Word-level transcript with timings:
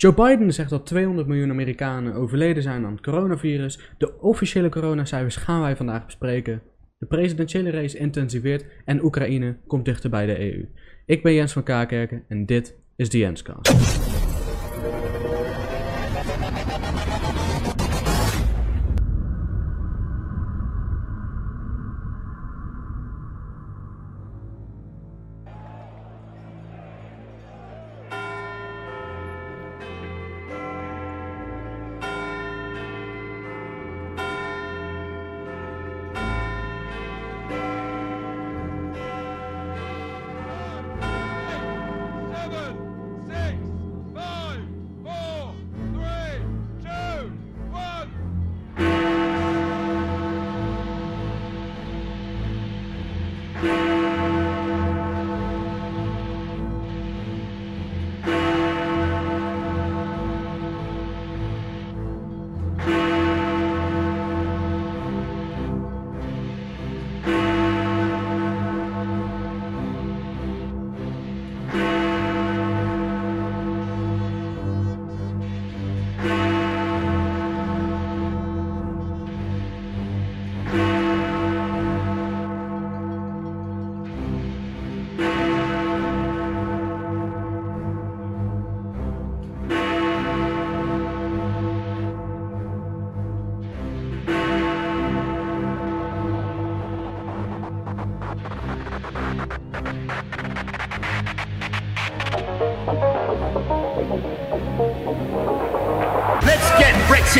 Joe 0.00 0.14
Biden 0.14 0.52
zegt 0.52 0.70
dat 0.70 0.86
200 0.86 1.26
miljoen 1.28 1.50
Amerikanen 1.50 2.14
overleden 2.14 2.62
zijn 2.62 2.84
aan 2.84 2.92
het 2.92 3.00
coronavirus. 3.00 3.78
De 3.98 4.20
officiële 4.20 4.68
coronacijfers 4.68 5.36
gaan 5.36 5.60
wij 5.60 5.76
vandaag 5.76 6.04
bespreken. 6.04 6.62
De 6.98 7.06
presidentiële 7.06 7.70
race 7.70 7.98
intensiveert 7.98 8.64
en 8.84 9.04
Oekraïne 9.04 9.56
komt 9.66 9.84
dichter 9.84 10.10
bij 10.10 10.26
de 10.26 10.40
EU. 10.40 10.68
Ik 11.06 11.22
ben 11.22 11.34
Jens 11.34 11.52
van 11.52 11.62
Kaakerken 11.62 12.24
en 12.28 12.46
dit 12.46 12.76
is 12.96 13.10
de 13.10 13.18
Jenscast. 13.18 14.09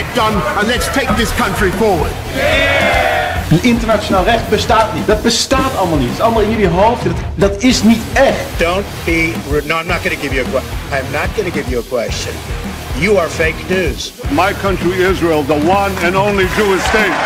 Brexit 0.00 0.14
done 0.14 0.34
and 0.58 0.68
let's 0.68 0.88
take 0.94 1.08
this 1.16 1.32
country 1.36 1.70
forward. 1.70 2.12
Internationaal 3.62 4.24
recht 4.24 4.48
bestaat 4.48 4.94
niet. 4.94 5.06
Dat 5.06 5.22
bestaat 5.22 5.76
allemaal 5.76 5.98
niet. 5.98 6.08
Het 6.08 6.16
is 6.16 6.22
allemaal 6.24 6.42
in 6.42 6.50
jullie 6.50 6.68
hoofd. 6.68 7.04
Dat, 7.04 7.14
dat 7.34 7.62
is 7.62 7.82
niet 7.82 8.02
echt. 8.12 8.58
Don't 8.58 8.84
be 9.04 9.32
rude. 9.50 9.66
No, 9.66 9.80
I'm 9.80 9.86
not 9.86 9.96
going 9.96 10.14
to 10.14 10.20
give 10.20 10.34
you 10.34 10.46
a 10.46 10.50
question. 10.50 10.72
I'm 10.92 11.12
not 11.12 11.28
going 11.34 11.52
to 11.52 11.58
give 11.58 11.70
you 11.70 11.82
a 11.82 11.88
question. 11.88 12.34
You 12.98 13.18
are 13.18 13.28
fake 13.28 13.54
news. 13.68 14.12
my 14.30 14.52
country 14.62 15.02
Israel, 15.10 15.44
the 15.44 15.54
one 15.54 16.06
and 16.06 16.16
only 16.16 16.46
Jewish 16.56 16.82
state. 16.82 17.16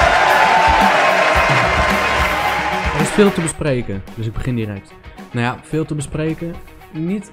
Er 2.94 3.00
is 3.00 3.08
veel 3.08 3.32
te 3.32 3.40
bespreken, 3.40 4.02
dus 4.14 4.26
ik 4.26 4.32
begin 4.32 4.56
direct. 4.56 4.92
Nou 5.32 5.46
ja, 5.46 5.58
veel 5.62 5.84
te 5.84 5.94
bespreken. 5.94 6.54
Niet 6.92 7.30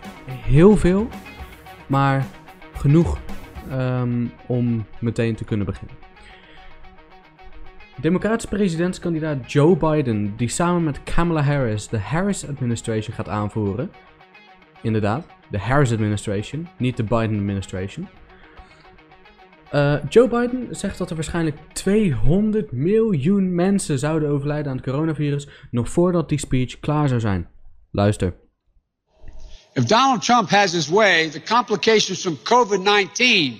heel 0.47 0.77
veel, 0.77 1.07
maar 1.87 2.25
genoeg 2.77 3.17
ehm, 3.69 4.25
om 4.45 4.85
meteen 4.99 5.35
te 5.35 5.43
kunnen 5.43 5.65
beginnen. 5.65 5.95
Democratische 8.01 8.55
presidentskandidaat 8.55 9.51
Joe 9.51 9.77
Biden, 9.77 10.33
die 10.37 10.47
samen 10.47 10.83
met 10.83 11.03
Kamala 11.03 11.41
Harris 11.41 11.87
de 11.87 11.99
Harris 11.99 12.47
Administration 12.47 13.15
gaat 13.15 13.29
aanvoeren. 13.29 13.91
Inderdaad, 14.81 15.25
de 15.49 15.59
Harris 15.59 15.91
Administration, 15.91 16.67
niet 16.77 16.97
de 16.97 17.03
Biden 17.03 17.39
Administration. 17.39 18.07
Eh, 19.71 19.95
Joe 20.09 20.27
Biden 20.27 20.75
zegt 20.75 20.97
dat 20.97 21.09
er 21.09 21.15
waarschijnlijk 21.15 21.57
200 21.73 22.71
miljoen 22.71 23.55
mensen 23.55 23.99
zouden 23.99 24.29
overlijden 24.29 24.71
aan 24.71 24.77
het 24.77 24.85
coronavirus 24.85 25.49
nog 25.71 25.89
voordat 25.89 26.29
die 26.29 26.39
speech 26.39 26.79
klaar 26.79 27.07
zou 27.07 27.19
zijn. 27.19 27.47
Luister. 27.91 28.33
If 29.75 29.87
Donald 29.87 30.21
Trump 30.21 30.49
has 30.49 30.73
his 30.73 30.89
way, 30.89 31.29
the 31.29 31.39
complications 31.39 32.21
from 32.23 32.37
COVID 32.37 32.83
19, 32.83 33.59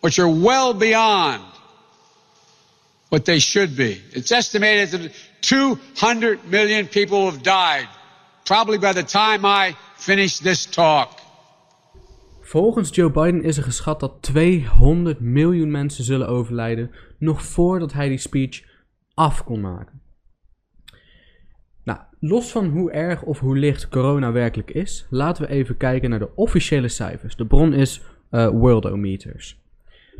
which 0.00 0.18
are 0.18 0.28
well 0.28 0.74
beyond 0.74 1.42
what 3.10 3.24
they 3.24 3.38
should 3.38 3.76
be, 3.76 4.00
it's 4.12 4.32
estimated 4.32 4.90
that 4.90 5.12
200 5.42 6.44
million 6.50 6.88
people 6.88 7.30
have 7.30 7.42
died, 7.42 7.88
probably 8.44 8.78
by 8.78 8.92
the 8.92 9.04
time 9.04 9.44
I 9.44 9.76
finish 9.96 10.38
this 10.38 10.66
talk. 10.66 11.20
Volgens 12.42 12.90
Joe 12.90 13.10
Biden 13.10 13.42
is 13.42 13.56
er 13.56 13.62
geschat 13.62 14.00
dat 14.00 14.22
200 14.22 15.20
miljoen 15.20 15.70
mensen 15.70 16.04
zullen 16.04 16.28
overlijden 16.28 16.90
nog 17.18 17.42
voordat 17.42 17.92
hij 17.92 18.08
die 18.08 18.18
speech 18.18 18.62
af 19.14 19.44
kon 19.44 19.60
maken. 19.60 20.00
Nou, 21.86 21.98
los 22.20 22.50
van 22.50 22.66
hoe 22.66 22.90
erg 22.90 23.22
of 23.22 23.38
hoe 23.38 23.58
licht 23.58 23.88
corona 23.88 24.32
werkelijk 24.32 24.70
is, 24.70 25.06
laten 25.10 25.42
we 25.42 25.48
even 25.48 25.76
kijken 25.76 26.10
naar 26.10 26.18
de 26.18 26.34
officiële 26.34 26.88
cijfers. 26.88 27.36
De 27.36 27.46
bron 27.46 27.72
is 27.72 28.02
eh, 28.30 28.48
Worldometers. 28.48 29.60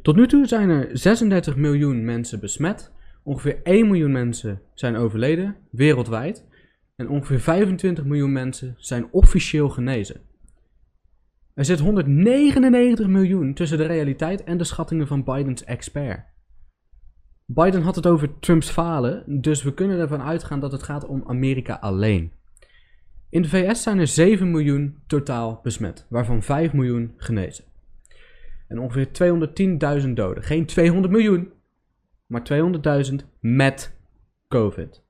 Tot 0.03 0.16
nu 0.16 0.27
toe 0.27 0.47
zijn 0.47 0.69
er 0.69 0.88
36 0.93 1.56
miljoen 1.56 2.04
mensen 2.04 2.41
besmet, 2.41 2.93
ongeveer 3.22 3.60
1 3.62 3.87
miljoen 3.87 4.12
mensen 4.12 4.60
zijn 4.75 4.97
overleden 4.97 5.56
wereldwijd 5.71 6.44
en 6.97 7.09
ongeveer 7.09 7.41
25 7.41 8.04
miljoen 8.04 8.33
mensen 8.33 8.75
zijn 8.78 9.09
officieel 9.10 9.69
genezen. 9.69 10.21
Er 11.54 11.65
zit 11.65 11.81
199 11.81 13.06
miljoen 13.06 13.54
tussen 13.54 13.78
de 13.78 13.87
realiteit 13.87 14.44
en 14.44 14.59
de 14.59 14.65
schattingen 14.65 15.06
van 15.06 15.25
Bidens 15.25 15.65
expert. 15.65 16.25
Biden 17.49 17.83
had 17.83 17.97
het 17.97 18.07
over 18.07 18.39
Trumps 18.39 18.71
falen, 18.71 19.41
dus 19.41 19.62
we 19.62 19.75
kunnen 19.75 19.99
ervan 19.99 20.23
uitgaan 20.23 20.61
dat 20.61 20.73
het 20.73 20.83
gaat 20.83 21.07
om 21.07 21.25
Amerika 21.27 21.75
alleen. 21.75 22.33
In 23.29 23.43
de 23.43 23.49
VS 23.49 23.83
zijn 23.83 23.99
er 23.99 24.07
7 24.07 24.51
miljoen 24.51 24.99
totaal 25.07 25.61
besmet, 25.62 26.07
waarvan 26.09 26.43
5 26.43 26.73
miljoen 26.73 27.15
genezen. 27.17 27.65
En 28.69 28.79
ongeveer 28.79 29.09
210.000 30.03 30.09
doden. 30.09 30.43
Geen 30.43 30.67
200 30.67 31.12
miljoen, 31.12 31.53
maar 32.27 32.43
200.000 33.11 33.15
met 33.41 33.97
COVID. 34.49 35.03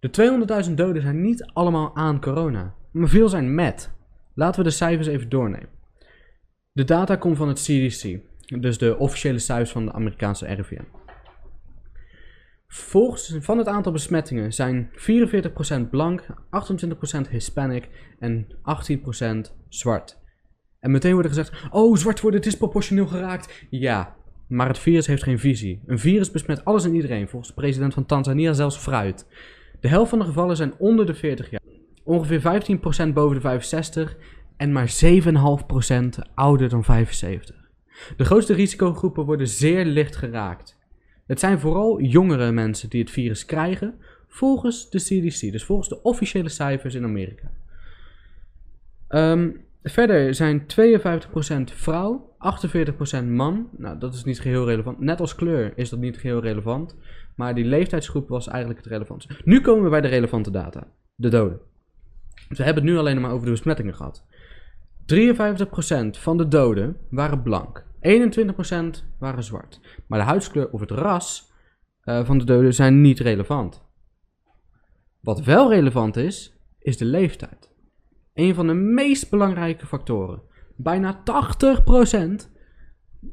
De 0.00 0.66
200.000 0.68 0.74
doden 0.74 1.02
zijn 1.02 1.20
niet 1.20 1.44
allemaal 1.52 1.96
aan 1.96 2.20
corona, 2.20 2.74
maar 2.90 3.08
veel 3.08 3.28
zijn 3.28 3.54
met. 3.54 3.90
Laten 4.34 4.62
we 4.62 4.68
de 4.68 4.74
cijfers 4.74 5.06
even 5.06 5.28
doornemen. 5.28 5.68
De 6.72 6.84
data 6.84 7.16
komt 7.16 7.36
van 7.36 7.48
het 7.48 7.60
CDC, 7.60 8.18
dus 8.60 8.78
de 8.78 8.98
officiële 8.98 9.38
cijfers 9.38 9.70
van 9.70 9.84
de 9.84 9.92
Amerikaanse 9.92 10.46
RIVM. 10.46 10.82
Volgens 12.72 13.36
van 13.40 13.58
het 13.58 13.66
aantal 13.66 13.92
besmettingen 13.92 14.52
zijn 14.52 14.90
44% 15.86 15.90
blank, 15.90 16.26
28% 17.26 17.30
Hispanic 17.30 17.88
en 18.18 18.46
18% 19.48 19.54
zwart. 19.68 20.18
En 20.80 20.90
meteen 20.90 21.12
wordt 21.12 21.28
er 21.28 21.34
gezegd: 21.34 21.64
Oh, 21.70 21.96
zwart 21.96 22.20
worden 22.20 22.42
disproportioneel 22.42 23.06
geraakt. 23.06 23.66
Ja, 23.70 24.16
maar 24.48 24.68
het 24.68 24.78
virus 24.78 25.06
heeft 25.06 25.22
geen 25.22 25.38
visie. 25.38 25.82
Een 25.86 25.98
virus 25.98 26.30
besmet 26.30 26.64
alles 26.64 26.84
en 26.84 26.94
iedereen, 26.94 27.28
volgens 27.28 27.54
de 27.54 27.60
president 27.60 27.94
van 27.94 28.06
Tanzania 28.06 28.52
zelfs 28.52 28.76
fruit. 28.76 29.26
De 29.80 29.88
helft 29.88 30.10
van 30.10 30.18
de 30.18 30.24
gevallen 30.24 30.56
zijn 30.56 30.74
onder 30.78 31.06
de 31.06 31.14
40 31.14 31.50
jaar. 31.50 31.60
Ongeveer 32.04 32.40
15% 33.10 33.12
boven 33.12 33.34
de 33.34 33.40
65 33.40 34.16
en 34.56 34.72
maar 34.72 34.94
7,5% 35.04 36.32
ouder 36.34 36.68
dan 36.68 36.84
75. 36.84 37.56
De 38.16 38.24
grootste 38.24 38.54
risicogroepen 38.54 39.24
worden 39.24 39.48
zeer 39.48 39.84
licht 39.84 40.16
geraakt. 40.16 40.78
Het 41.30 41.40
zijn 41.40 41.60
vooral 41.60 42.00
jongere 42.00 42.52
mensen 42.52 42.88
die 42.88 43.00
het 43.00 43.10
virus 43.10 43.44
krijgen, 43.44 43.94
volgens 44.28 44.90
de 44.90 44.98
CDC, 44.98 45.52
dus 45.52 45.64
volgens 45.64 45.88
de 45.88 46.02
officiële 46.02 46.48
cijfers 46.48 46.94
in 46.94 47.04
Amerika. 47.04 47.50
Ehm, 49.08 49.50
verder 49.82 50.34
zijn 50.34 50.66
52% 50.66 51.72
vrouw, 51.72 52.34
48% 52.38 53.28
man. 53.28 53.68
Nou, 53.76 53.98
dat 53.98 54.14
is 54.14 54.24
niet 54.24 54.40
geheel 54.40 54.66
relevant. 54.66 55.00
Net 55.00 55.20
als 55.20 55.34
kleur 55.34 55.72
is 55.76 55.88
dat 55.88 55.98
niet 55.98 56.18
geheel 56.18 56.40
relevant. 56.40 56.96
Maar 57.34 57.54
die 57.54 57.64
leeftijdsgroep 57.64 58.28
was 58.28 58.48
eigenlijk 58.48 58.80
het 58.80 58.92
relevantste. 58.92 59.34
Nu 59.44 59.60
komen 59.60 59.84
we 59.84 59.90
bij 59.90 60.00
de 60.00 60.08
relevante 60.08 60.50
data. 60.50 60.86
De 61.14 61.28
doden. 61.28 61.60
We 62.48 62.62
hebben 62.62 62.82
het 62.82 62.92
nu 62.92 62.98
alleen 62.98 63.20
maar 63.20 63.32
over 63.32 63.44
de 63.44 63.50
besmettingen 63.50 63.94
gehad. 63.94 64.24
53% 65.06 66.18
van 66.18 66.36
de 66.36 66.48
doden 66.48 66.96
waren 67.10 67.42
blank. 67.42 67.88
21% 68.02 69.04
waren 69.18 69.44
zwart. 69.44 69.80
Maar 70.06 70.18
de 70.18 70.24
huidskleur 70.24 70.70
of 70.70 70.80
het 70.80 70.90
ras 70.90 71.52
eh, 72.00 72.24
van 72.24 72.38
de 72.38 72.44
doden 72.44 72.74
zijn 72.74 73.00
niet 73.00 73.18
relevant. 73.18 73.88
Wat 75.20 75.44
wel 75.44 75.70
relevant 75.70 76.16
is, 76.16 76.56
is 76.78 76.96
de 76.96 77.04
leeftijd. 77.04 77.70
Een 78.34 78.54
van 78.54 78.66
de 78.66 78.74
meest 78.74 79.30
belangrijke 79.30 79.86
factoren. 79.86 80.42
Bijna 80.76 81.22
80%, 81.22 81.22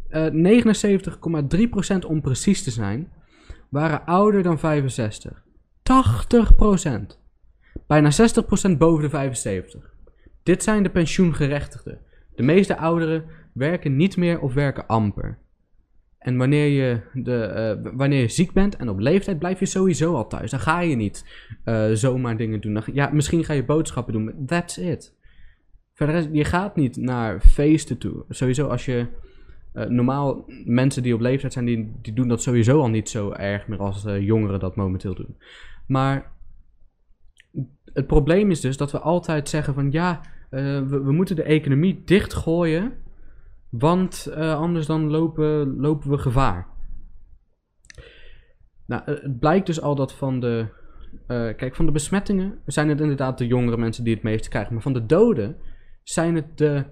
eh 0.07 0.27
79,3% 0.27 2.05
om 2.07 2.21
precies 2.21 2.63
te 2.63 2.71
zijn, 2.71 3.11
waren 3.69 4.05
ouder 4.05 4.43
dan 4.43 4.59
65. 4.59 5.43
80%. 5.43 7.19
Bijna 7.87 8.11
60% 8.73 8.77
boven 8.77 9.03
de 9.03 9.09
75. 9.09 9.93
Dit 10.43 10.63
zijn 10.63 10.83
de 10.83 10.89
pensioengerechtigden. 10.89 11.99
De 12.35 12.43
meeste 12.43 12.77
ouderen 12.77 13.25
werken 13.57 13.95
niet 13.95 14.17
meer 14.17 14.39
of 14.39 14.53
werken 14.53 14.87
amper. 14.87 15.37
En 16.17 16.37
wanneer 16.37 16.67
je, 16.67 17.01
de, 17.13 17.43
eh, 17.43 17.91
wanneer 17.93 18.21
je 18.21 18.27
ziek 18.27 18.51
bent 18.51 18.75
en 18.75 18.89
op 18.89 18.99
leeftijd 18.99 19.39
blijf 19.39 19.59
je 19.59 19.65
sowieso 19.65 20.15
al 20.15 20.27
thuis. 20.27 20.51
Dan 20.51 20.59
ga 20.59 20.79
je 20.81 20.95
niet 20.95 21.25
eh, 21.63 21.89
zomaar 21.91 22.37
dingen 22.37 22.61
doen. 22.61 22.81
Ja, 22.93 23.09
misschien 23.13 23.43
ga 23.43 23.53
je 23.53 23.65
boodschappen 23.65 24.13
doen, 24.13 24.23
maar 24.23 24.33
that's 24.45 24.77
it. 24.77 25.15
Verder, 25.93 26.29
je 26.31 26.43
gaat 26.43 26.75
niet 26.75 26.97
naar 26.97 27.39
feesten 27.39 27.97
toe. 27.97 28.25
Sowieso 28.29 28.67
als 28.67 28.85
je... 28.85 29.05
eh, 29.73 29.85
normaal, 29.85 30.45
mensen 30.65 31.03
die 31.03 31.13
op 31.13 31.19
leeftijd 31.19 31.53
zijn, 31.53 31.65
die, 31.65 31.91
die 32.01 32.13
doen 32.13 32.27
dat 32.27 32.41
sowieso 32.41 32.79
al 32.79 32.89
niet 32.89 33.09
zo 33.09 33.31
erg 33.31 33.67
meer 33.67 33.79
als 33.79 34.05
jongeren 34.19 34.59
dat 34.59 34.75
momenteel 34.75 35.15
doen. 35.15 35.37
Maar 35.87 36.31
het 37.93 38.07
probleem 38.07 38.51
is 38.51 38.61
dus 38.61 38.77
dat 38.77 38.91
we 38.91 38.99
altijd 38.99 39.49
zeggen 39.49 39.73
van 39.73 39.91
ja, 39.91 40.21
we, 40.49 41.01
we 41.03 41.11
moeten 41.11 41.35
de 41.35 41.43
economie 41.43 42.01
dichtgooien, 42.05 42.93
want 43.69 44.25
eh, 44.25 44.55
anders 44.55 44.85
dan 44.85 45.09
lopen, 45.09 45.79
lopen 45.79 46.09
we 46.09 46.17
gevaar. 46.17 46.67
Nou, 48.85 49.01
eh, 49.05 49.21
het 49.21 49.39
blijkt 49.39 49.65
dus 49.65 49.81
al 49.81 49.95
dat 49.95 50.13
van 50.13 50.39
de, 50.39 50.67
eh, 51.27 51.55
kijk, 51.55 51.75
van 51.75 51.85
de 51.85 51.91
besmettingen 51.91 52.59
zijn 52.65 52.89
het 52.89 53.01
inderdaad 53.01 53.37
de 53.37 53.47
jongere 53.47 53.77
mensen 53.77 54.03
die 54.03 54.13
het 54.13 54.23
meeste 54.23 54.49
krijgen, 54.49 54.73
maar 54.73 54.81
van 54.81 54.93
de 54.93 55.05
doden 55.05 55.57
zijn 56.03 56.35
het 56.35 56.57
de 56.57 56.85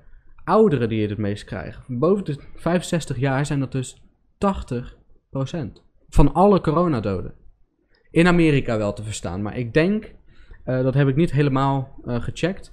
ouderen 0.43 0.89
die 0.89 1.01
het 1.01 1.09
het 1.09 1.19
meest 1.19 1.43
krijgen. 1.43 1.99
Boven 1.99 2.25
de 2.25 2.37
65 2.55 3.17
jaar 3.17 3.45
zijn 3.45 3.59
dat 3.59 3.71
dus 3.71 4.03
80% 4.37 5.83
van 6.09 6.33
alle 6.33 6.61
coronadoden. 6.61 7.33
In 8.11 8.27
Amerika 8.27 8.77
wel 8.77 8.93
te 8.93 9.03
verstaan, 9.03 9.41
maar 9.41 9.57
ik 9.57 9.73
denk 9.73 10.13
dat 10.63 10.93
heb 10.93 11.07
ik 11.07 11.15
niet 11.15 11.31
helemaal 11.31 12.01
gecheckt. 12.05 12.71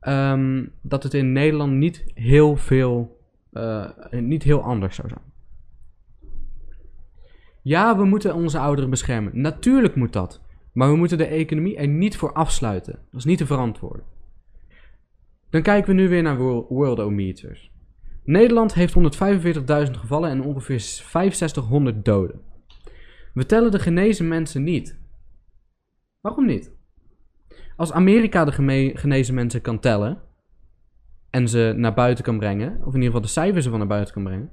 ehm, 0.00 0.66
dat 0.82 1.02
het 1.02 1.14
in 1.14 1.32
Nederland 1.32 1.72
niet 1.72 2.04
heel 2.14 2.56
veel, 2.56 3.21
eh, 3.52 3.90
niet 4.10 4.42
heel 4.42 4.62
anders 4.62 4.96
zou 4.96 5.08
zijn. 5.08 5.20
Ja, 7.62 7.96
we 7.96 8.04
moeten 8.04 8.34
onze 8.34 8.58
ouderen 8.58 8.90
beschermen. 8.90 9.40
Natuurlijk 9.40 9.94
moet 9.94 10.12
dat. 10.12 10.40
Maar 10.72 10.90
we 10.90 10.96
moeten 10.96 11.18
de 11.18 11.26
economie 11.26 11.76
er 11.76 11.88
niet 11.88 12.16
voor 12.16 12.32
afsluiten. 12.32 12.92
Dat 12.92 13.20
is 13.20 13.24
niet 13.24 13.38
te 13.38 13.46
verantwoorden. 13.46 14.04
Dan 15.50 15.62
kijken 15.62 15.94
we 15.94 16.00
nu 16.00 16.08
weer 16.08 16.22
naar 16.22 16.36
Wor- 16.36 16.66
Worldometers. 16.68 17.70
Nederland 18.24 18.74
heeft 18.74 18.94
145.000 18.94 19.96
gevallen 19.96 20.30
en 20.30 20.42
ongeveer 20.42 20.80
6500 20.80 22.04
doden. 22.04 22.40
We 23.34 23.46
tellen 23.46 23.70
de 23.70 23.78
genezen 23.78 24.28
mensen 24.28 24.62
niet. 24.62 24.98
Waarom 26.20 26.46
niet? 26.46 26.72
Als 27.76 27.92
Amerika 27.92 28.44
de 28.44 28.52
genezen 28.94 29.34
mensen 29.34 29.60
kan 29.60 29.78
tellen 29.80 30.22
en 31.32 31.48
ze 31.48 31.74
naar 31.76 31.94
buiten 31.94 32.24
kan 32.24 32.38
brengen, 32.38 32.68
of 32.68 32.94
in 32.94 33.00
ieder 33.00 33.04
geval 33.04 33.20
de 33.20 33.26
cijfers 33.26 33.64
ervan 33.64 33.78
naar 33.78 33.88
buiten 33.88 34.14
kan 34.14 34.24
brengen, 34.24 34.50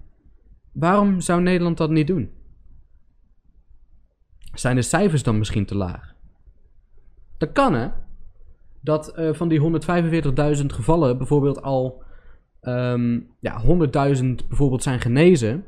waarom 0.71 1.21
zou 1.21 1.41
Nederland 1.41 1.77
dat 1.77 1.89
niet 1.89 2.07
doen? 2.07 2.31
Zijn 4.53 4.75
de 4.75 4.81
cijfers 4.81 5.23
dan 5.23 5.37
misschien 5.37 5.65
te 5.65 5.75
laag? 5.75 6.13
Dat 7.37 7.51
kan 7.51 7.73
hè. 7.73 7.87
Dat 8.81 9.07
eh, 9.07 9.33
van 9.33 9.47
die 9.47 9.81
145.000 10.59 10.65
gevallen 10.65 11.17
bijvoorbeeld 11.17 11.61
al 11.61 12.03
ehm, 12.61 13.19
ja, 13.39 13.61
100.000 13.61 14.47
bijvoorbeeld 14.47 14.83
zijn 14.83 14.99
genezen, 14.99 15.65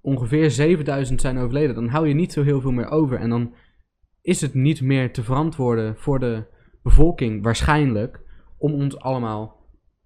ongeveer 0.00 0.50
7000 0.50 1.20
zijn 1.20 1.38
overleden, 1.38 1.74
dan 1.74 1.88
hou 1.88 2.08
je 2.08 2.14
niet 2.14 2.32
zo 2.32 2.42
heel 2.42 2.60
veel 2.60 2.72
meer 2.72 2.88
over. 2.88 3.18
En 3.18 3.28
dan 3.28 3.54
is 4.22 4.40
het 4.40 4.54
niet 4.54 4.80
meer 4.80 5.12
te 5.12 5.22
verantwoorden 5.22 5.96
voor 5.96 6.18
de 6.18 6.44
bevolking 6.82 7.42
waarschijnlijk 7.42 8.20
om 8.58 8.72
ons 8.72 8.98
allemaal 8.98 9.63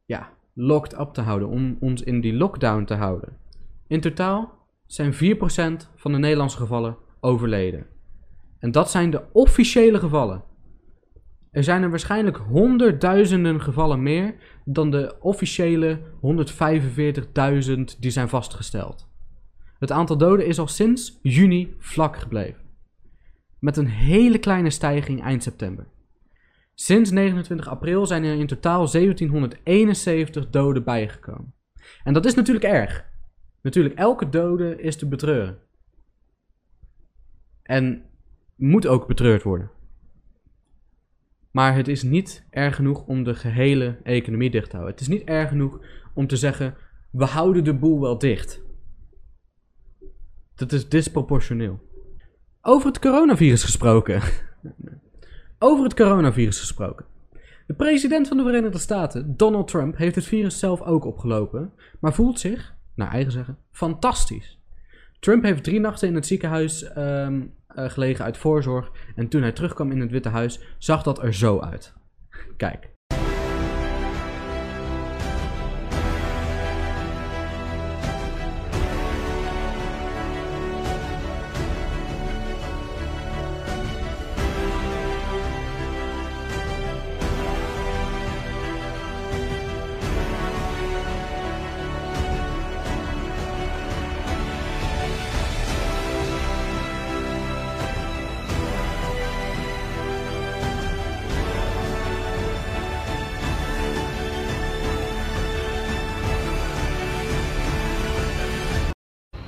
ja, 0.08 0.32
locked 0.54 1.00
up 1.00 1.12
te 1.12 1.20
houden, 1.20 1.48
om 1.48 1.76
ons 1.80 2.02
in 2.02 2.20
die 2.20 2.34
lockdown 2.34 2.84
te 2.84 2.94
houden. 2.94 3.36
In 3.86 4.00
totaal 4.00 4.52
zijn 4.86 5.14
4% 5.14 5.16
van 5.96 6.12
de 6.12 6.18
Nederlandse 6.18 6.56
gevallen 6.56 6.96
overleden. 7.20 7.86
En 8.58 8.70
dat 8.70 8.90
zijn 8.90 9.10
de 9.10 9.22
officiële 9.32 9.98
gevallen. 9.98 10.44
Er 11.50 11.64
zijn 11.64 11.82
er 11.82 11.90
waarschijnlijk 11.90 12.36
honderdduizenden 12.36 13.60
gevallen 13.60 14.02
meer 14.02 14.34
dan 14.64 14.90
de 14.90 15.16
officiële 15.20 16.00
145.000 17.66 17.98
die 17.98 18.10
zijn 18.10 18.28
vastgesteld. 18.28 19.08
Het 19.78 19.92
aantal 19.92 20.18
doden 20.18 20.46
is 20.46 20.58
al 20.58 20.68
sinds 20.68 21.18
juni 21.22 21.74
vlak 21.78 22.16
gebleven. 22.16 22.62
Met 23.58 23.76
een 23.76 23.88
hele 23.88 24.38
kleine 24.38 24.70
stijging 24.70 25.22
eind 25.22 25.42
september. 25.42 25.86
Sinds 26.80 27.10
29 27.10 27.68
april 27.68 28.06
zijn 28.06 28.24
er 28.24 28.38
in 28.38 28.46
totaal 28.46 28.90
1771 28.90 30.50
doden 30.50 30.84
bijgekomen. 30.84 31.54
En 32.04 32.12
dat 32.12 32.24
is 32.24 32.34
natuurlijk 32.34 32.64
erg. 32.64 33.04
Natuurlijk, 33.62 33.94
elke 33.94 34.28
dode 34.28 34.80
is 34.82 34.96
te 34.96 35.08
betreuren. 35.08 35.58
En 37.62 38.04
moet 38.56 38.86
ook 38.86 39.06
betreurd 39.06 39.42
worden. 39.42 39.70
Maar 41.50 41.74
het 41.74 41.88
is 41.88 42.02
niet 42.02 42.46
erg 42.50 42.76
genoeg 42.76 43.06
om 43.06 43.24
de 43.24 43.34
gehele 43.34 43.98
economie 44.02 44.50
dicht 44.50 44.70
te 44.70 44.76
houden. 44.76 44.94
Het 44.94 45.02
is 45.02 45.08
niet 45.08 45.24
erg 45.24 45.48
genoeg 45.48 45.80
om 46.14 46.26
te 46.26 46.36
zeggen: 46.36 46.76
we 47.10 47.24
houden 47.24 47.64
de 47.64 47.74
boel 47.74 48.00
wel 48.00 48.18
dicht. 48.18 48.62
Dat 50.54 50.72
is 50.72 50.88
disproportioneel. 50.88 51.80
Over 52.60 52.86
het 52.88 52.98
coronavirus 52.98 53.64
gesproken. 53.64 54.22
Over 55.58 55.84
het 55.84 55.94
coronavirus 55.94 56.60
gesproken. 56.60 57.04
De 57.66 57.74
president 57.74 58.28
van 58.28 58.36
de 58.36 58.42
Verenigde 58.42 58.78
Staten, 58.78 59.36
Donald 59.36 59.68
Trump, 59.68 59.96
heeft 59.96 60.14
het 60.14 60.24
virus 60.24 60.58
zelf 60.58 60.82
ook 60.82 61.04
opgelopen, 61.04 61.72
maar 62.00 62.14
voelt 62.14 62.40
zich, 62.40 62.74
naar 62.94 63.10
eigen 63.10 63.32
zeggen, 63.32 63.58
fantastisch. 63.70 64.58
Trump 65.20 65.42
heeft 65.42 65.64
drie 65.64 65.80
nachten 65.80 66.08
in 66.08 66.14
het 66.14 66.26
ziekenhuis 66.26 66.82
ehm, 66.82 67.42
eh, 67.66 67.90
gelegen 67.90 68.24
uit 68.24 68.36
voorzorg 68.36 68.90
en 69.16 69.28
toen 69.28 69.42
hij 69.42 69.52
terugkwam 69.52 69.90
in 69.90 70.00
het 70.00 70.10
Witte 70.10 70.28
Huis 70.28 70.60
zag 70.78 71.02
dat 71.02 71.22
er 71.22 71.34
zo 71.34 71.60
uit. 71.60 71.94
Kijk. 72.56 72.96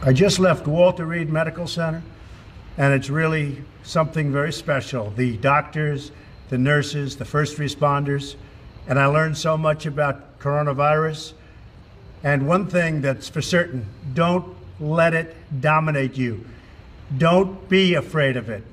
I 0.03 0.15
just 0.15 0.39
left 0.39 0.67
Walter 0.67 1.05
Reed 1.05 1.29
Medical 1.29 1.67
Center, 1.67 2.03
and 2.79 2.95
it's 2.95 3.11
really 3.11 3.63
something 3.83 4.33
very 4.33 4.51
special. 4.51 5.11
The 5.11 5.37
doctors, 5.37 6.11
the 6.49 6.57
nurses, 6.57 7.17
the 7.17 7.27
first 7.27 7.59
responders, 7.59 8.37
and 8.89 8.99
I 8.99 9.05
learned 9.07 9.37
so 9.37 9.59
much 9.59 9.85
about 9.85 10.39
coronavirus. 10.39 11.35
And 12.23 12.49
one 12.49 12.67
thing 12.67 13.03
that's 13.03 13.29
for 13.29 13.43
certain 13.43 13.87
don't 14.15 14.57
let 14.81 15.13
it 15.13 15.37
dominate 15.61 16.17
you. 16.17 16.47
Don't 17.19 17.69
be 17.69 17.93
afraid 17.93 18.39
of 18.39 18.49
it. 18.49 18.65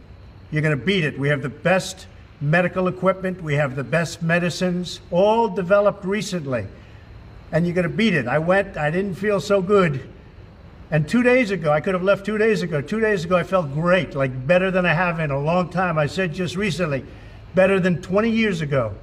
You're 0.50 0.62
going 0.62 0.80
to 0.80 0.86
beat 0.86 1.04
it. 1.04 1.20
We 1.20 1.28
have 1.28 1.42
the 1.42 1.50
best 1.50 2.08
medical 2.40 2.88
equipment, 2.88 3.44
we 3.44 3.56
have 3.56 3.76
the 3.76 3.84
best 3.84 4.22
medicines, 4.22 5.02
all 5.12 5.50
developed 5.50 6.06
recently. 6.06 6.68
And 7.52 7.66
you're 7.66 7.76
going 7.76 7.90
to 7.90 7.94
beat 7.94 8.14
it. 8.14 8.28
I 8.28 8.40
went, 8.40 8.78
I 8.78 8.92
didn't 8.92 9.16
feel 9.16 9.42
so 9.42 9.62
good. 9.62 10.08
And 10.90 11.08
two 11.08 11.22
days 11.22 11.52
ago, 11.52 11.72
I 11.72 11.82
could 11.82 11.94
have 11.94 12.04
left 12.04 12.26
two 12.26 12.38
days 12.38 12.62
ago. 12.62 12.82
Two 12.82 13.00
days 13.00 13.26
ago, 13.26 13.36
I 13.36 13.44
felt 13.44 13.74
great, 13.74 14.16
like 14.16 14.48
better 14.48 14.72
than 14.72 14.86
I 14.86 14.94
have 14.94 15.20
in 15.20 15.32
a 15.32 15.40
long 15.40 15.70
time. 15.70 15.98
I 15.98 16.08
said 16.08 16.34
just 16.34 16.56
recently, 16.56 17.04
better 17.54 17.80
than 17.80 18.02
20 18.02 18.30
years 18.30 18.62
ago. 18.62 18.94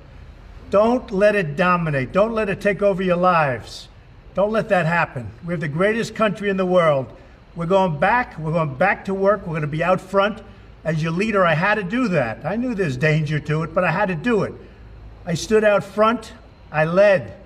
Don't 0.70 1.10
let 1.10 1.34
it 1.34 1.56
dominate. 1.56 2.12
Don't 2.12 2.32
let 2.32 2.48
it 2.48 2.60
take 2.60 2.80
over 2.80 3.02
your 3.02 3.16
lives. 3.16 3.88
Don't 4.34 4.50
let 4.50 4.70
that 4.70 4.86
happen. 4.86 5.30
We 5.44 5.52
have 5.52 5.60
the 5.60 5.68
greatest 5.68 6.14
country 6.14 6.48
in 6.48 6.56
the 6.56 6.66
world. 6.66 7.06
We're 7.54 7.66
going 7.66 8.00
back. 8.00 8.38
We're 8.38 8.52
going 8.52 8.74
back 8.74 9.04
to 9.04 9.14
work. 9.14 9.42
We're 9.42 9.52
going 9.52 9.62
to 9.62 9.68
be 9.68 9.84
out 9.84 10.00
front. 10.00 10.42
As 10.84 11.02
your 11.02 11.12
leader, 11.12 11.46
I 11.46 11.54
had 11.54 11.76
to 11.76 11.82
do 11.82 12.08
that. 12.08 12.44
I 12.44 12.56
knew 12.56 12.74
there's 12.74 12.96
danger 12.96 13.38
to 13.40 13.62
it, 13.62 13.74
but 13.74 13.84
I 13.84 13.90
had 13.90 14.06
to 14.06 14.14
do 14.14 14.42
it. 14.42 14.54
I 15.24 15.34
stood 15.34 15.64
out 15.64 15.84
front. 15.84 16.32
I 16.72 16.86
led. 16.86 17.36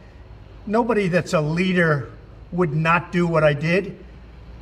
Nobody 0.66 1.09
that's 1.09 1.35
a 1.35 1.40
leader 1.40 2.11
would 2.50 2.73
not 2.73 3.12
do 3.12 3.26
what 3.26 3.45
I 3.45 3.52
did. 3.52 4.02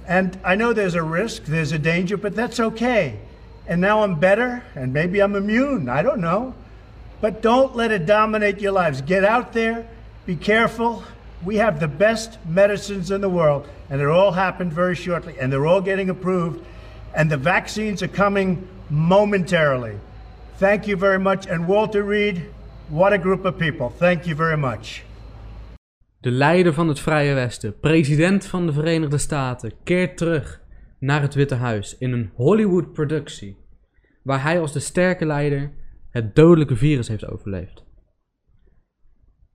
And 0.06 0.38
I 0.44 0.54
know 0.54 0.72
there's 0.72 0.94
a 0.94 1.02
risk, 1.02 1.44
there's 1.44 1.72
a 1.72 1.78
danger, 1.78 2.16
but 2.16 2.34
that's 2.34 2.60
okay. 2.60 3.18
And 3.66 3.80
now 3.80 4.02
I'm 4.02 4.20
better, 4.20 4.62
and 4.74 4.92
maybe 4.92 5.20
I'm 5.20 5.34
immune. 5.34 5.88
I 5.88 6.02
don't 6.02 6.20
know. 6.20 6.54
But 7.20 7.42
don't 7.42 7.74
let 7.74 7.90
it 7.90 8.06
dominate 8.06 8.60
your 8.60 8.72
lives. 8.72 9.00
Get 9.00 9.24
out 9.24 9.52
there, 9.52 9.88
be 10.24 10.36
careful. 10.36 11.02
We 11.44 11.56
have 11.56 11.80
the 11.80 11.88
best 11.88 12.38
medicines 12.46 13.10
in 13.10 13.20
the 13.20 13.28
world, 13.28 13.68
and 13.90 14.00
it 14.00 14.06
all 14.06 14.32
happened 14.32 14.72
very 14.72 14.94
shortly, 14.94 15.34
and 15.40 15.52
they're 15.52 15.66
all 15.66 15.80
getting 15.80 16.10
approved, 16.10 16.64
and 17.14 17.30
the 17.30 17.36
vaccines 17.36 18.02
are 18.02 18.08
coming 18.08 18.68
momentarily. 18.90 19.98
Thank 20.58 20.86
you 20.86 20.96
very 20.96 21.18
much. 21.18 21.46
And 21.46 21.66
Walter 21.66 22.02
Reed, 22.02 22.46
what 22.88 23.12
a 23.12 23.18
group 23.18 23.44
of 23.44 23.58
people. 23.58 23.90
Thank 23.90 24.26
you 24.26 24.34
very 24.34 24.56
much. 24.56 25.02
De 26.26 26.32
leider 26.32 26.72
van 26.74 26.88
het 26.88 27.00
Vrije 27.00 27.34
Westen, 27.34 27.78
president 27.80 28.46
van 28.46 28.66
de 28.66 28.72
Verenigde 28.72 29.18
Staten, 29.18 29.72
keert 29.84 30.16
terug 30.16 30.60
naar 30.98 31.22
het 31.22 31.34
Witte 31.34 31.54
Huis 31.54 31.98
in 31.98 32.12
een 32.12 32.30
Hollywood-productie, 32.34 33.56
waar 34.22 34.42
hij 34.42 34.60
als 34.60 34.72
de 34.72 34.80
sterke 34.80 35.26
leider 35.26 35.72
het 36.10 36.34
dodelijke 36.34 36.76
virus 36.76 37.08
heeft 37.08 37.26
overleefd. 37.26 37.84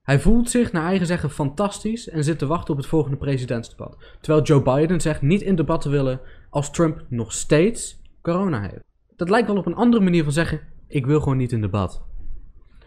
Hij 0.01 0.19
voelt 0.19 0.49
zich 0.49 0.71
naar 0.71 0.85
eigen 0.85 1.07
zeggen 1.07 1.29
fantastisch 1.29 2.09
en 2.09 2.23
zit 2.23 2.39
te 2.39 2.45
wachten 2.45 2.73
op 2.73 2.79
het 2.79 2.89
volgende 2.89 3.17
presidentsdebat, 3.17 3.97
terwijl 4.21 4.45
Joe 4.45 4.61
Biden 4.61 5.01
zegt 5.01 5.21
niet 5.21 5.41
in 5.41 5.55
debat 5.55 5.81
te 5.81 5.89
willen 5.89 6.21
als 6.49 6.71
Trump 6.71 7.05
nog 7.09 7.33
steeds 7.33 8.01
corona 8.21 8.61
heeft. 8.61 8.83
Dat 9.15 9.29
lijkt 9.29 9.47
wel 9.47 9.57
op 9.57 9.65
een 9.65 9.75
andere 9.75 10.03
manier 10.03 10.23
van 10.23 10.33
zeggen: 10.33 10.61
ik 10.87 11.05
wil 11.05 11.19
gewoon 11.19 11.37
niet 11.37 11.51
in 11.51 11.61
debat. 11.61 12.05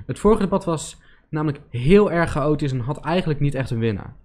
Het 0.06 0.18
vorige 0.18 0.42
debat 0.42 0.64
was 0.64 1.02
namelijk 1.34 1.60
heel 1.70 2.12
erg 2.12 2.30
chaotisch 2.30 2.72
en 2.72 2.80
had 2.80 3.04
eigenlijk 3.04 3.40
niet 3.40 3.54
echt 3.54 3.70
een 3.70 3.78
winnaar. 3.78 4.16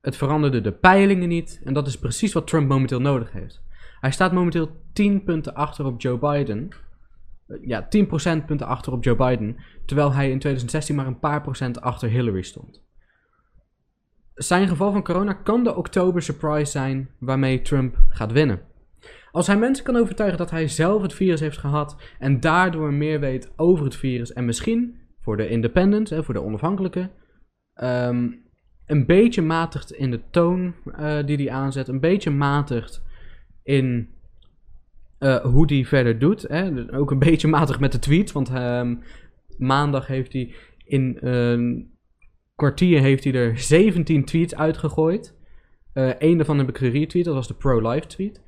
Het 0.00 0.16
veranderde 0.16 0.60
de 0.60 0.72
peilingen 0.72 1.28
niet 1.28 1.60
en 1.64 1.74
dat 1.74 1.86
is 1.86 1.98
precies 1.98 2.32
wat 2.32 2.46
Trump 2.46 2.68
momenteel 2.68 3.00
nodig 3.00 3.32
heeft. 3.32 3.62
Hij 4.00 4.10
staat 4.10 4.32
momenteel 4.32 4.70
10 4.92 5.24
punten 5.24 5.54
achter 5.54 5.84
op 5.84 6.00
Joe 6.00 6.18
Biden. 6.18 6.68
Eh, 7.46 7.56
Ja, 7.60 7.88
10 7.88 8.06
procentpunten 8.06 8.66
achter 8.66 8.92
op 8.92 9.04
Joe 9.04 9.16
Biden, 9.16 9.56
terwijl 9.86 10.12
hij 10.12 10.30
in 10.30 10.38
2016 10.38 10.94
maar 10.94 11.06
een 11.06 11.18
paar 11.18 11.42
procent 11.42 11.80
achter 11.80 12.08
Hillary 12.08 12.42
stond. 12.42 12.82
Zijn 14.34 14.68
geval 14.68 14.92
van 14.92 15.02
corona 15.02 15.32
kan 15.32 15.64
de 15.64 15.76
oktober 15.76 16.22
surprise 16.22 16.70
zijn 16.70 17.10
waarmee 17.18 17.62
Trump 17.62 17.96
gaat 18.08 18.32
winnen. 18.32 18.67
Als 19.38 19.46
hij 19.46 19.58
mensen 19.58 19.84
kan 19.84 19.96
overtuigen 19.96 20.38
dat 20.38 20.50
hij 20.50 20.68
zelf 20.68 21.02
het 21.02 21.14
virus 21.14 21.40
heeft 21.40 21.58
gehad 21.58 21.96
en 22.18 22.40
daardoor 22.40 22.92
meer 22.92 23.20
weet 23.20 23.52
over 23.56 23.84
het 23.84 23.96
virus 23.96 24.32
en 24.32 24.44
misschien 24.44 24.96
voor 25.20 25.36
de 25.36 25.48
independents, 25.48 26.10
hè, 26.10 26.24
voor 26.24 26.34
de 26.34 26.42
onafhankelijke, 26.42 27.10
ehm, 27.74 28.30
een 28.86 29.06
beetje 29.06 29.42
matigt 29.42 29.92
in 29.92 30.10
de 30.10 30.20
toon 30.30 30.74
eh, 30.96 31.26
die 31.26 31.36
hij 31.36 31.50
aanzet, 31.50 31.88
een 31.88 32.00
beetje 32.00 32.30
matigt 32.30 33.02
in 33.62 34.08
eh, 35.18 35.44
hoe 35.44 35.72
hij 35.72 35.84
verder 35.84 36.18
doet. 36.18 36.42
Hè. 36.42 36.92
Ook 36.96 37.10
een 37.10 37.18
beetje 37.18 37.48
matig 37.48 37.80
met 37.80 37.92
de 37.92 37.98
tweets, 37.98 38.32
want 38.32 38.50
ehm, 38.50 38.96
maandag 39.58 40.06
heeft 40.06 40.32
hij 40.32 40.54
in 40.84 41.18
een 41.20 41.90
kwartier 42.54 43.00
heeft 43.00 43.24
hij 43.24 43.32
er 43.32 43.58
17 43.58 44.24
tweets 44.24 44.54
uitgegooid. 44.54 45.36
Eh 45.92 46.10
Eén 46.18 46.36
daarvan 46.36 46.58
heb 46.58 46.68
ik 46.68 46.78
geretweet, 46.78 47.24
dat 47.24 47.34
was 47.34 47.48
de 47.48 47.54
pro-life 47.54 48.06
tweet. 48.06 48.46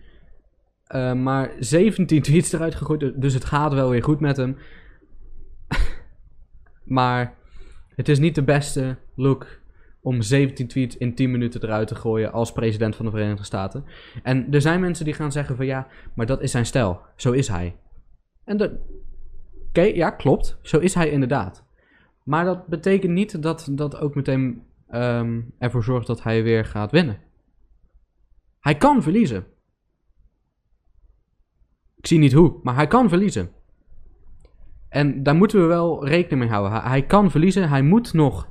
Eh, 0.90 1.12
maar 1.12 1.52
17 1.58 2.22
tweets 2.22 2.52
eruit 2.52 2.74
gegooid, 2.74 3.20
dus 3.20 3.34
het 3.34 3.44
gaat 3.44 3.72
wel 3.72 3.90
weer 3.90 4.02
goed 4.02 4.20
met 4.20 4.36
hem. 4.36 4.56
maar 6.98 7.34
het 7.94 8.08
is 8.08 8.18
niet 8.18 8.34
de 8.34 8.42
beste 8.42 8.96
look 9.14 9.60
om 10.00 10.22
17 10.22 10.66
tweets 10.68 10.96
in 10.96 11.14
10 11.14 11.30
minuten 11.30 11.62
eruit 11.62 11.88
te 11.88 11.94
gooien 11.94 12.32
als 12.32 12.52
president 12.52 12.96
van 12.96 13.04
de 13.04 13.10
Verenigde 13.10 13.44
Staten. 13.44 13.84
En 14.22 14.52
er 14.52 14.60
zijn 14.60 14.80
mensen 14.80 15.04
die 15.04 15.14
gaan 15.14 15.32
zeggen 15.32 15.56
van 15.56 15.66
ja, 15.66 15.88
maar 16.14 16.26
dat 16.26 16.42
is 16.42 16.50
zijn 16.50 16.66
stijl. 16.66 17.00
Zo 17.16 17.32
is 17.32 17.48
hij. 17.48 17.76
En 18.44 18.56
dat... 18.56 18.70
Oké, 19.68 19.82
ja, 19.82 20.10
klopt. 20.10 20.58
Zo 20.62 20.78
is 20.78 20.94
hij 20.94 21.10
inderdaad. 21.10 21.64
Maar 22.24 22.44
dat 22.44 22.66
betekent 22.66 23.12
niet 23.12 23.42
dat 23.42 23.68
dat 23.70 23.96
ook 23.96 24.14
meteen 24.14 24.62
ehm, 24.88 25.40
ervoor 25.58 25.84
zorgt 25.84 26.06
dat 26.06 26.22
hij 26.22 26.42
weer 26.42 26.64
gaat 26.64 26.90
winnen. 26.90 27.18
Hij 28.60 28.74
kan 28.74 29.02
verliezen. 29.02 29.44
Ik 32.00 32.06
zie 32.06 32.18
niet 32.18 32.32
hoe, 32.32 32.54
maar 32.62 32.74
hij 32.74 32.86
kan 32.86 33.08
verliezen. 33.08 33.50
En 34.88 35.22
daar 35.22 35.34
moeten 35.34 35.60
we 35.60 35.66
wel 35.66 36.06
rekening 36.06 36.40
mee 36.40 36.50
houden. 36.50 36.82
Hij, 36.82 37.02
kan 37.02 37.30
verliezen. 37.30 37.68
Hij 37.68 37.82
moet 37.82 38.12
nog, 38.12 38.48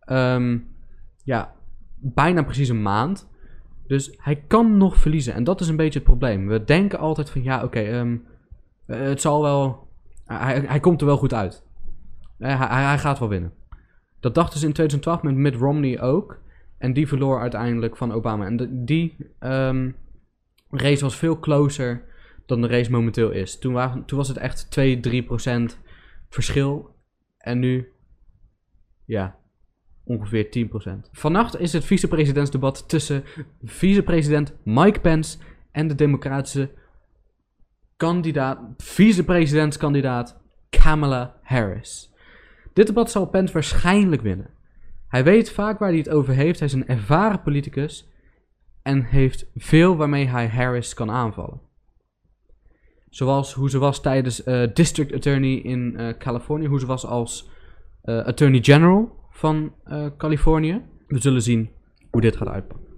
ehm, 0.00 0.58
ja, 1.24 1.54
bijna 1.96 2.42
precies 2.42 2.68
een 2.68 2.82
maand. 2.82 3.28
Dus 3.86 4.14
hij 4.18 4.44
kan 4.46 4.76
nog 4.76 4.96
verliezen. 4.96 5.34
En 5.34 5.44
dat 5.44 5.60
is 5.60 5.68
een 5.68 5.76
beetje 5.76 5.98
het 5.98 6.08
probleem. 6.08 6.46
We 6.46 6.64
denken 6.64 6.98
altijd 6.98 7.30
van, 7.30 7.42
ja, 7.42 7.64
oké, 7.64 7.80
ehm, 7.80 8.16
eh, 8.86 9.00
het 9.00 9.20
zal 9.20 9.42
wel... 9.42 9.88
Hij, 10.24 10.60
hij 10.60 10.80
komt 10.80 11.00
er 11.00 11.06
wel 11.06 11.16
goed 11.16 11.34
uit. 11.34 11.62
Eh, 12.38 12.70
hij, 12.70 12.84
hij 12.84 12.98
gaat 12.98 13.18
wel 13.18 13.28
winnen. 13.28 13.52
Dat 14.20 14.34
dachten 14.34 14.58
ze 14.58 14.66
in 14.66 14.72
2012 14.72 15.22
met 15.22 15.34
Mitt 15.34 15.54
Romney 15.54 16.00
ook. 16.00 16.40
En 16.78 16.92
die 16.92 17.08
verloor 17.08 17.40
uiteindelijk 17.40 17.96
van 17.96 18.12
Obama. 18.12 18.46
En 18.46 18.84
die 18.84 19.16
ehm, 19.38 19.90
race 20.70 21.04
was 21.04 21.16
veel 21.16 21.38
closer 21.38 22.02
dan 22.48 22.60
de 22.60 22.68
race 22.68 22.90
momenteel 22.90 23.30
is. 23.30 23.58
Toen, 23.58 23.72
waren, 23.72 24.04
toen 24.04 24.18
was 24.18 24.28
het 24.28 24.36
echt 24.36 24.70
2, 24.70 25.00
3 25.00 25.22
procent 25.22 25.78
verschil. 26.28 26.94
En 27.38 27.58
nu, 27.58 27.92
ja, 29.04 29.38
ongeveer 30.04 30.50
10 30.50 30.68
procent. 30.68 31.08
Vannacht 31.12 31.58
is 31.58 31.72
het 31.72 31.84
vicepresidentsdebat 31.84 32.88
tussen 32.88 33.24
vicepresident 33.62 34.54
Mike 34.62 35.00
Pence 35.00 35.38
en 35.72 35.88
de 35.88 35.94
democratische 35.94 36.70
kandidaat, 37.96 38.60
vicepresidentskandidaat 38.76 40.40
Kamala 40.70 41.40
Harris. 41.42 42.12
Dit 42.72 42.86
debat 42.86 43.10
zal 43.10 43.26
Pence 43.26 43.52
waarschijnlijk 43.52 44.22
winnen. 44.22 44.50
Hij 45.08 45.24
weet 45.24 45.50
vaak 45.50 45.78
waar 45.78 45.88
hij 45.88 45.98
het 45.98 46.08
over 46.08 46.34
heeft. 46.34 46.58
Hij 46.58 46.68
is 46.68 46.74
een 46.74 46.88
ervaren 46.88 47.42
politicus 47.42 48.08
en 48.82 49.02
heeft 49.04 49.46
veel 49.56 49.96
waarmee 49.96 50.26
hij 50.26 50.48
Harris 50.48 50.94
kan 50.94 51.10
aanvallen. 51.10 51.67
Zoals 53.10 53.52
hoe 53.52 53.70
ze 53.70 53.78
was 53.78 54.00
tijdens 54.00 54.42
eh, 54.42 54.68
District 54.74 55.12
Attorney 55.12 55.54
in 55.54 55.96
eh, 55.96 56.16
Californië, 56.18 56.66
hoe 56.66 56.80
ze 56.80 56.86
was 56.86 57.06
als 57.06 57.50
eh, 58.02 58.24
Attorney 58.24 58.62
General 58.62 59.16
van 59.30 59.72
Californië. 60.16 60.82
We 61.06 61.18
zullen 61.18 61.42
zien 61.42 61.70
hoe 62.10 62.20
dit 62.20 62.36
gaat 62.36 62.48
uitpakken. 62.48 62.88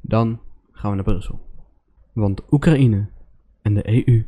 Dan 0.00 0.40
gaan 0.72 0.90
we 0.90 0.96
naar 0.96 1.04
Brussel. 1.04 1.40
Want 2.12 2.52
Oekraïne 2.52 3.10
en 3.62 3.74
de 3.74 4.06
EU 4.06 4.26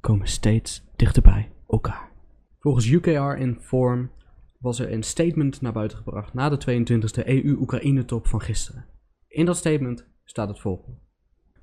komen 0.00 0.26
steeds 0.26 0.84
dichterbij 0.96 1.52
elkaar. 1.68 2.12
Volgens 2.58 2.90
UKR 2.90 3.36
Inform 3.36 4.10
was 4.58 4.78
er 4.78 4.92
een 4.92 5.02
statement 5.02 5.60
naar 5.60 5.72
buiten 5.72 5.98
gebracht 5.98 6.34
na 6.34 6.48
de 6.48 6.84
22e 6.84 7.26
EU-Oekraïne-top 7.26 8.26
van 8.26 8.40
gisteren. 8.40 8.86
In 9.28 9.44
dat 9.44 9.56
statement 9.56 10.06
staat 10.24 10.48
het 10.48 10.60
volgende. 10.60 11.03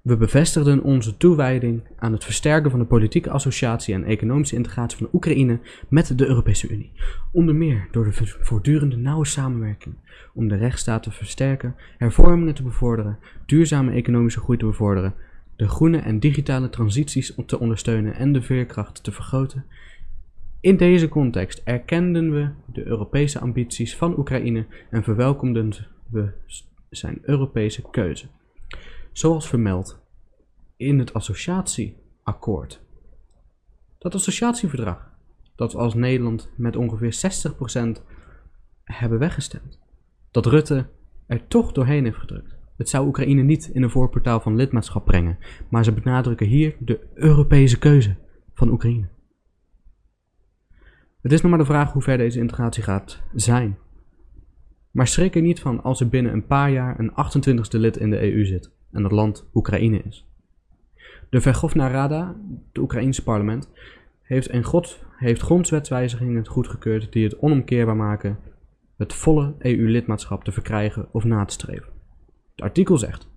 We 0.01 0.17
bevestigden 0.17 0.83
onze 0.83 1.17
toewijding 1.17 1.81
aan 1.95 2.11
het 2.11 2.23
versterken 2.23 2.71
van 2.71 2.79
de 2.79 2.85
politieke 2.85 3.29
associatie 3.29 3.93
en 3.93 4.03
economische 4.03 4.55
integratie 4.55 4.97
van 4.97 5.09
Oekraïne 5.13 5.59
met 5.87 6.17
de 6.17 6.27
Europese 6.27 6.69
Unie. 6.69 6.91
Onder 7.31 7.55
meer 7.55 7.87
door 7.91 8.05
de 8.05 8.11
vo- 8.11 8.37
voortdurende 8.39 8.97
nauwe 8.97 9.25
samenwerking 9.25 9.95
om 10.33 10.47
de 10.47 10.55
rechtsstaat 10.55 11.03
te 11.03 11.11
versterken, 11.11 11.75
hervormingen 11.97 12.53
te 12.53 12.63
bevorderen, 12.63 13.17
duurzame 13.45 13.91
economische 13.91 14.39
groei 14.39 14.57
te 14.57 14.65
bevorderen, 14.65 15.13
de 15.55 15.67
groene 15.67 15.97
en 15.97 16.19
digitale 16.19 16.69
transities 16.69 17.35
te 17.45 17.59
ondersteunen 17.59 18.15
en 18.15 18.33
de 18.33 18.41
veerkracht 18.41 19.03
te 19.03 19.11
vergroten. 19.11 19.65
In 20.61 20.77
deze 20.77 21.09
context 21.09 21.61
erkenden 21.63 22.33
we 22.33 22.49
de 22.65 22.87
Europese 22.87 23.39
ambities 23.39 23.95
van 23.95 24.17
Oekraïne 24.17 24.65
en 24.89 25.03
verwelkomden 25.03 25.73
we 26.09 26.31
zijn 26.89 27.19
Europese 27.21 27.81
keuze 27.91 28.27
zoals 29.11 29.47
vermeld 29.47 29.99
in 30.75 30.99
het 30.99 31.13
associatieakkoord. 31.13 32.81
Dat 33.97 34.15
associatieverdrag, 34.15 35.11
dat 35.55 35.73
we 35.73 35.77
als 35.77 35.93
Nederland 35.93 36.49
met 36.57 36.75
ongeveer 36.75 37.15
60% 37.99 38.01
hebben 38.83 39.19
weggestemd, 39.19 39.79
dat 40.31 40.45
Rutte 40.45 40.89
er 41.27 41.47
toch 41.47 41.71
doorheen 41.71 42.03
heeft 42.03 42.17
gedrukt. 42.17 42.55
Het 42.77 42.89
zou 42.89 43.07
Oekraïne 43.07 43.41
niet 43.41 43.67
in 43.67 43.83
een 43.83 43.89
voorportaal 43.89 44.39
van 44.39 44.55
lidmaatschap 44.55 45.05
brengen, 45.05 45.37
maar 45.69 45.83
ze 45.83 45.91
benadrukken 45.91 46.47
hier 46.47 46.75
de 46.79 47.07
Europese 47.13 47.79
keuze 47.79 48.15
van 48.53 48.69
Oekraïne. 48.69 49.09
Het 51.21 51.31
is 51.31 51.41
nog 51.41 51.49
maar 51.49 51.59
de 51.59 51.65
vraag 51.65 51.91
hoe 51.91 52.01
ver 52.01 52.17
deze 52.17 52.39
integratie 52.39 52.83
gaat 52.83 53.21
zijn. 53.33 53.77
Maar 54.91 55.07
schrik 55.07 55.35
er 55.35 55.41
niet 55.41 55.59
van 55.59 55.83
als 55.83 55.99
er 55.99 56.09
binnen 56.09 56.33
een 56.33 56.45
paar 56.45 56.71
jaar 56.71 56.99
een 56.99 57.11
28ste 57.11 57.79
lid 57.79 57.97
in 57.97 58.09
de 58.09 58.33
EU 58.33 58.45
zit 58.45 58.71
en 58.91 59.01
dat 59.01 59.11
land 59.11 59.49
Oekraïne 59.53 60.01
is. 60.07 60.25
De 61.29 61.41
Vergovna 61.41 61.87
Rada, 61.87 62.35
het 62.67 62.77
Oekraïense 62.77 63.23
parlement, 63.23 63.69
heeft, 64.21 64.53
een 64.53 64.63
god, 64.63 65.03
heeft 65.17 65.41
grondwetswijzigingen 65.41 66.47
goedgekeurd 66.47 67.11
die 67.11 67.23
het 67.23 67.39
onomkeerbaar 67.39 67.95
maken 67.95 68.37
het 69.01 69.13
volle 69.13 69.53
EU-lidmaatschap 69.59 70.43
te 70.43 70.51
verkrijgen 70.51 71.07
of 71.11 71.23
na 71.23 71.45
te 71.45 71.53
streven. 71.53 71.91
Het 72.51 72.61
artikel 72.61 72.97
zegt: 72.97 73.27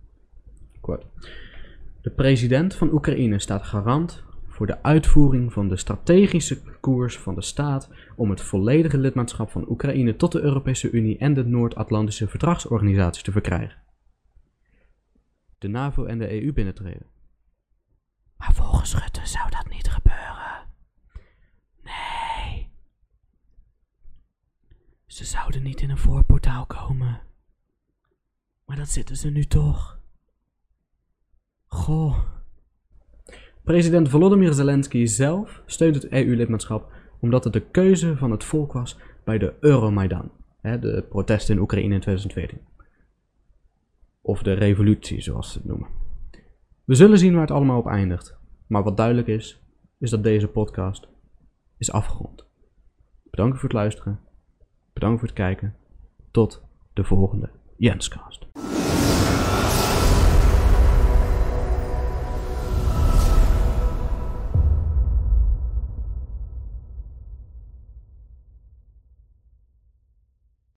De 2.03 2.11
president 2.11 2.75
van 2.75 2.93
Oekraïne 2.93 3.39
staat 3.39 3.63
garant 3.63 4.25
voor 4.47 4.67
de 4.67 4.83
uitvoering 4.83 5.53
van 5.53 5.69
de 5.69 5.77
strategische 5.77 6.59
koers 6.81 7.19
van 7.19 7.35
de 7.35 7.43
staat 7.43 7.91
om 8.17 8.31
het 8.31 8.41
volledige 8.41 8.99
lidmaatschap 8.99 9.51
van 9.51 9.69
Oekraïne 9.69 10.17
tot 10.17 10.33
de 10.33 10.41
Europese 10.41 10.91
Unie 10.91 11.19
en 11.19 11.35
de 11.35 11.45
Noord-Atlantische 11.45 12.29
Verdragsorganisatie 12.29 13.25
te 13.25 13.33
verkrijgen. 13.33 13.77
De 15.65 15.71
NAVO 15.71 16.05
en 16.05 16.19
de 16.19 16.43
EU 16.43 16.53
binnentreden. 16.53 17.07
Maar 18.37 18.53
volgens 18.53 18.97
Rutte 18.97 19.27
zou 19.27 19.51
dat 19.51 19.69
niet 19.69 19.89
gebeuren. 19.89 20.67
Nee. 21.83 22.71
Ze 25.07 25.25
zouden 25.25 25.63
niet 25.63 25.81
in 25.81 25.91
een 25.91 25.99
voorportaal 25.99 26.67
komen. 26.67 27.21
Maar 28.65 28.77
dat 28.77 28.89
zitten 28.89 29.17
ze 29.17 29.31
nu 29.31 29.45
toch. 29.45 30.01
Goh. 31.67 32.19
President 33.63 34.09
Volodymyr 34.09 34.53
Zelensky 34.53 35.07
zelf 35.07 35.63
steunt 35.67 35.95
het 35.95 36.09
EU-lidmaatschap 36.09 36.93
omdat 37.21 37.45
het 37.45 37.53
de 37.53 37.71
keuze 37.71 38.17
van 38.17 38.31
het 38.31 38.45
volk 38.45 38.73
was 38.73 38.99
bij 39.25 39.39
de 39.39 39.55
Euromaidan, 39.61 40.31
hè, 40.61 40.79
de 40.79 41.07
protesten 41.09 41.55
in 41.55 41.61
Oekraïne 41.61 41.95
in 41.95 42.01
2014. 42.01 42.74
Of 44.27 44.43
de 44.43 44.53
revolutie, 44.53 45.21
zoals 45.21 45.53
ze 45.53 45.59
het 45.59 45.67
noemen. 45.67 45.89
We 46.85 46.95
zullen 46.95 47.19
zien 47.19 47.33
waar 47.33 47.41
het 47.41 47.51
allemaal 47.51 47.79
op 47.79 47.87
eindigt. 47.87 48.37
Maar 48.67 48.83
wat 48.83 48.97
duidelijk 48.97 49.27
is, 49.27 49.63
is 49.99 50.11
dat 50.11 50.23
deze 50.23 50.49
podcast 50.49 51.09
is 51.79 51.93
afgerond. 51.93 52.47
Bedankt 53.31 53.55
voor 53.55 53.69
het 53.69 53.79
luisteren. 53.79 54.21
Bedankt 54.93 55.19
voor 55.19 55.29
het 55.29 55.37
kijken. 55.37 55.75
Tot 56.31 56.63
de 56.93 57.05
volgende 57.05 57.51
Jenscast. 57.77 58.47